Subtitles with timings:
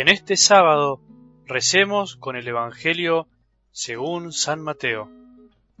[0.00, 1.00] En este sábado
[1.44, 3.26] recemos con el Evangelio
[3.72, 5.10] según San Mateo,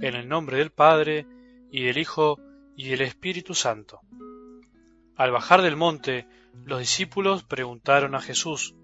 [0.00, 1.24] en el nombre del Padre,
[1.70, 2.36] y del Hijo,
[2.76, 4.00] y del Espíritu Santo.
[5.14, 6.26] Al bajar del monte,
[6.64, 8.74] los discípulos preguntaron a Jesús,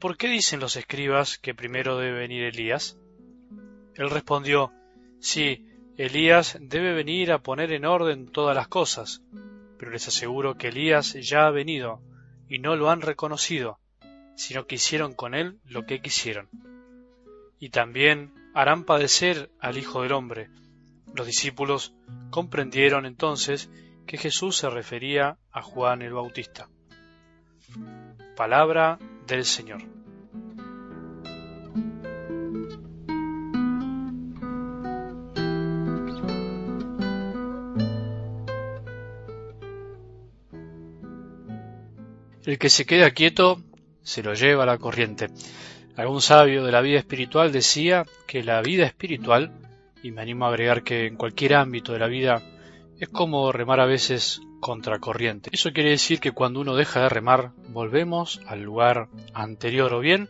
[0.00, 2.98] ¿Por qué dicen los escribas que primero debe venir Elías?
[3.94, 4.72] Él respondió,
[5.20, 5.64] Sí,
[5.96, 9.22] Elías debe venir a poner en orden todas las cosas,
[9.78, 12.02] pero les aseguro que Elías ya ha venido,
[12.48, 13.78] y no lo han reconocido,
[14.36, 16.48] sino que hicieron con él lo que quisieron.
[17.58, 20.50] Y también harán padecer al Hijo del Hombre.
[21.14, 21.94] Los discípulos
[22.30, 23.70] comprendieron entonces
[24.06, 26.68] que Jesús se refería a Juan el Bautista.
[28.36, 29.82] Palabra del Señor.
[42.44, 43.62] El que se queda quieto
[44.04, 45.28] se lo lleva la corriente.
[45.96, 49.52] Algún sabio de la vida espiritual decía que la vida espiritual,
[50.02, 52.42] y me animo a agregar que en cualquier ámbito de la vida,
[53.00, 55.50] es como remar a veces contracorriente.
[55.52, 60.28] Eso quiere decir que cuando uno deja de remar, volvemos al lugar anterior o bien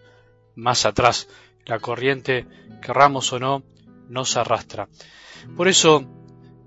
[0.55, 1.29] más atrás.
[1.67, 2.47] La corriente,
[2.83, 3.63] querramos o no,
[4.09, 4.89] nos arrastra.
[5.57, 6.05] Por eso,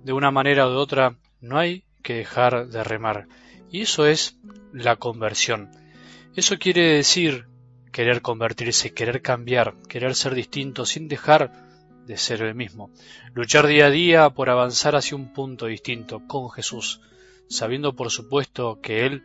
[0.04, 3.28] de una manera u de otra, no hay que dejar de remar.
[3.70, 4.38] Y eso es
[4.72, 5.70] la conversión.
[6.38, 7.48] Eso quiere decir
[7.92, 11.52] querer convertirse, querer cambiar, querer ser distinto sin dejar
[12.06, 12.92] de ser el mismo.
[13.34, 17.02] Luchar día a día por avanzar hacia un punto distinto con Jesús,
[17.50, 19.24] sabiendo por supuesto que Él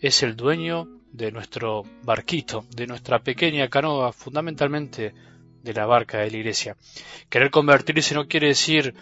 [0.00, 5.14] es el dueño de nuestro barquito, de nuestra pequeña canoa, fundamentalmente
[5.62, 6.76] de la barca de la iglesia.
[7.30, 8.96] Querer convertirse no quiere decir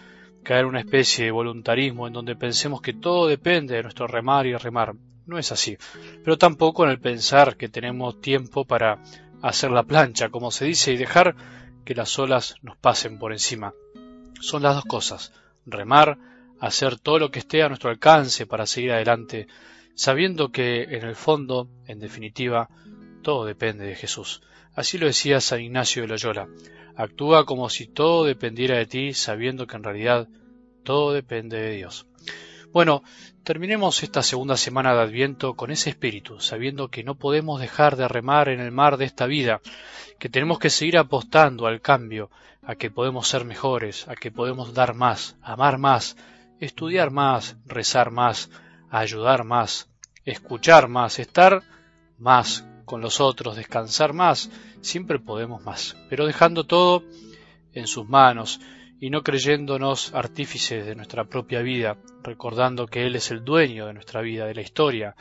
[0.45, 4.47] caer en una especie de voluntarismo en donde pensemos que todo depende de nuestro remar
[4.47, 4.93] y remar.
[5.31, 5.79] No es así.
[6.25, 8.99] Pero tampoco en el pensar que tenemos tiempo para
[9.43, 11.37] hacer la plancha, como se dice, y dejar
[11.85, 13.73] que las olas nos pasen por encima.
[14.41, 15.33] Son las dos cosas.
[15.67, 16.19] Remar,
[16.59, 19.47] hacer todo lo que esté a nuestro alcance para seguir adelante,
[19.95, 22.69] sabiendo que en el fondo, en definitiva,
[23.23, 24.43] todo depende de Jesús.
[24.75, 26.49] Así lo decía San Ignacio de Loyola.
[26.97, 30.29] Actúa como si todo dependiera de ti, sabiendo que en realidad
[30.83, 32.09] todo depende de Dios.
[32.73, 33.03] Bueno,
[33.43, 38.07] terminemos esta segunda semana de Adviento con ese espíritu, sabiendo que no podemos dejar de
[38.07, 39.61] remar en el mar de esta vida,
[40.21, 42.31] que tenemos que seguir apostando al cambio,
[42.63, 46.17] a que podemos ser mejores, a que podemos dar más, amar más,
[46.61, 48.51] estudiar más, rezar más,
[48.89, 49.89] ayudar más,
[50.25, 51.65] escuchar más, estar
[52.19, 54.49] más con los otros, descansar más,
[54.81, 57.03] siempre podemos más, pero dejando todo
[57.73, 58.61] en sus manos,
[59.01, 63.95] y no creyéndonos artífices de nuestra propia vida, recordando que Él es el dueño de
[63.95, 65.17] nuestra vida, de la historia,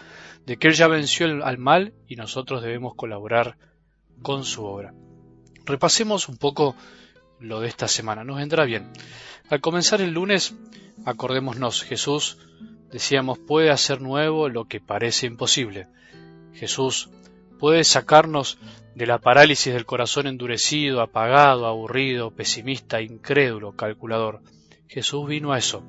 [0.45, 3.57] de que Él ya venció al mal y nosotros debemos colaborar
[4.21, 4.93] con su obra.
[5.65, 6.75] Repasemos un poco
[7.39, 8.91] lo de esta semana, nos vendrá bien.
[9.49, 10.53] Al comenzar el lunes,
[11.05, 12.37] acordémonos, Jesús,
[12.91, 15.87] decíamos, puede hacer nuevo lo que parece imposible.
[16.53, 17.09] Jesús
[17.59, 18.57] puede sacarnos
[18.95, 24.41] de la parálisis del corazón endurecido, apagado, aburrido, pesimista, incrédulo, calculador.
[24.87, 25.83] Jesús vino a eso,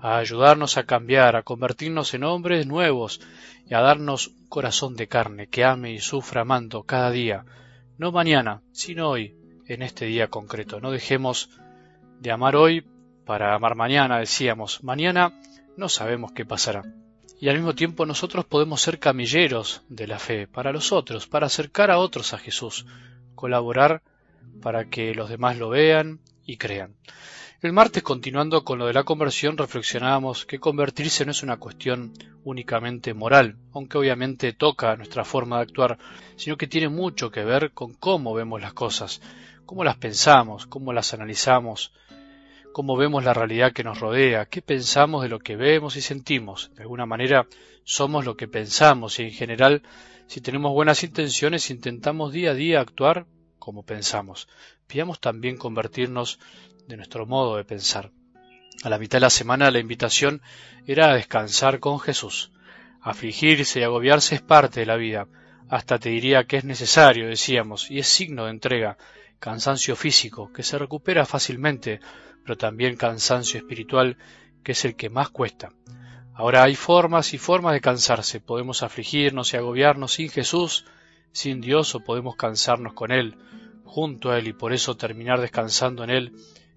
[0.00, 3.20] a ayudarnos a cambiar, a convertirnos en hombres nuevos
[3.68, 7.44] y a darnos un corazón de carne que ame y sufra amando cada día,
[7.98, 10.80] no mañana, sino hoy, en este día concreto.
[10.80, 11.50] No dejemos
[12.20, 12.86] de amar hoy
[13.24, 14.82] para amar mañana, decíamos.
[14.84, 15.32] Mañana
[15.76, 16.84] no sabemos qué pasará
[17.40, 21.46] y al mismo tiempo nosotros podemos ser camilleros de la fe para los otros, para
[21.46, 22.86] acercar a otros a Jesús,
[23.34, 24.02] colaborar
[24.62, 26.94] para que los demás lo vean y crean.
[27.62, 32.12] El martes, continuando con lo de la conversión, reflexionábamos que convertirse no es una cuestión
[32.44, 35.98] únicamente moral, aunque obviamente toca nuestra forma de actuar,
[36.36, 39.20] sino que tiene mucho que ver con cómo vemos las cosas,
[39.64, 41.92] cómo las pensamos, cómo las analizamos,
[42.76, 46.70] cómo vemos la realidad que nos rodea, qué pensamos de lo que vemos y sentimos.
[46.74, 47.46] De alguna manera
[47.84, 49.82] somos lo que pensamos y en general
[50.26, 53.24] si tenemos buenas intenciones intentamos día a día actuar
[53.58, 54.46] como pensamos.
[54.86, 56.38] Pidamos también convertirnos
[56.86, 58.10] de nuestro modo de pensar.
[58.82, 60.42] A la mitad de la semana la invitación
[60.86, 62.52] era a descansar con Jesús.
[63.00, 65.28] Afligirse y agobiarse es parte de la vida.
[65.70, 68.98] Hasta te diría que es necesario, decíamos, y es signo de entrega,
[69.38, 72.00] cansancio físico, que se recupera fácilmente,
[72.42, 74.16] pero también cansancio espiritual,
[74.62, 75.72] que es el que más cuesta.
[76.34, 78.40] Ahora hay formas y formas de cansarse.
[78.40, 80.84] Podemos afligirnos y agobiarnos sin Jesús,
[81.32, 83.36] sin Dios, o podemos cansarnos con Él,
[83.84, 86.32] junto a Él, y por eso terminar descansando en Él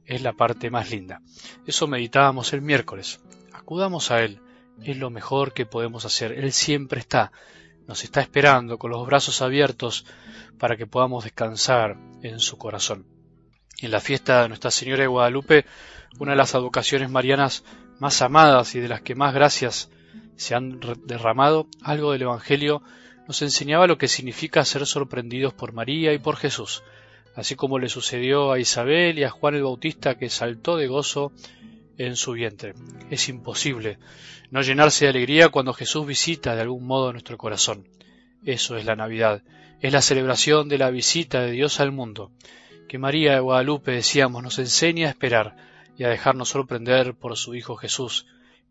[0.06, 1.22] es la parte más linda.
[1.68, 3.20] Eso meditábamos el miércoles.
[3.54, 4.42] Acudamos a Él,
[4.84, 6.32] es lo mejor que podemos hacer.
[6.32, 7.32] Él siempre está.
[7.90, 10.06] Nos está esperando con los brazos abiertos
[10.60, 13.08] para que podamos descansar en su corazón.
[13.82, 15.66] En la fiesta de Nuestra Señora de Guadalupe,
[16.20, 17.64] una de las advocaciones marianas
[18.00, 19.90] más amadas y de las que más gracias
[20.36, 22.84] se han derramado, algo del Evangelio
[23.28, 26.84] nos enseñaba lo que significa ser sorprendidos por María y por Jesús,
[27.36, 31.32] así como le sucedió a Isabel y a Juan el Bautista que saltó de gozo
[32.00, 32.74] en su vientre.
[33.12, 34.00] Es imposible
[34.50, 37.88] no llenarse de alegría cuando Jesús visita de algún modo nuestro corazón.
[38.44, 39.44] Eso es la Navidad,
[39.82, 42.32] es la celebración de la visita de Dios al mundo.
[42.88, 45.56] Que María de Guadalupe, decíamos, nos enseña a esperar
[45.98, 48.26] y a dejarnos sorprender por su Hijo Jesús,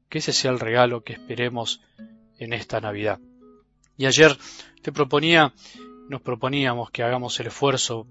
[0.09, 1.83] que ese sea el regalo que esperemos
[2.39, 3.21] en esta Navidad.
[3.97, 4.37] Y ayer
[4.81, 5.53] te proponía,
[6.09, 8.07] nos proponíamos que hagamos el esfuerzo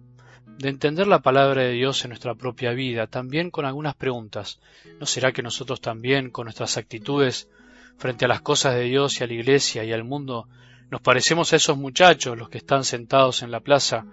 [0.58, 4.60] de entender la palabra de Dios en nuestra propia vida, también con algunas preguntas.
[5.00, 7.50] ¿No será que nosotros también, con nuestras actitudes
[7.98, 10.48] frente a las cosas de Dios y a la iglesia y al mundo,
[10.90, 14.06] nos parecemos a esos muchachos, los que están sentados en la plaza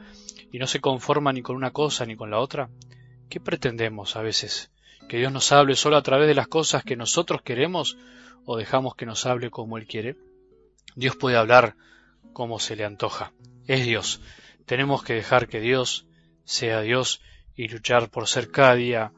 [0.53, 2.69] y no se conforman ni con una cosa ni con la otra?
[3.31, 4.71] ¿Qué pretendemos a veces?
[5.09, 7.97] ¿Que Dios nos hable solo a través de las cosas que nosotros queremos
[8.45, 10.17] o dejamos que nos hable como Él quiere?
[10.95, 11.77] Dios puede hablar
[12.33, 13.33] como se le antoja.
[13.67, 14.21] Es Dios.
[14.67, 16.07] Tenemos que dejar que Dios
[16.45, 17.21] sea Dios
[17.57, 19.13] y luchar por ser cada día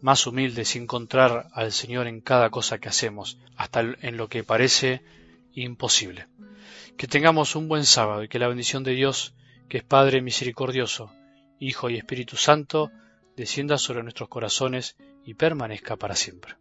[0.00, 4.44] más humildes y encontrar al Señor en cada cosa que hacemos, hasta en lo que
[4.44, 5.02] parece
[5.52, 6.26] imposible.
[6.96, 9.34] Que tengamos un buen sábado y que la bendición de Dios,
[9.68, 11.12] que es Padre misericordioso,
[11.58, 12.90] Hijo y Espíritu Santo,
[13.36, 16.56] descienda sobre nuestros corazones y permanezca para siempre.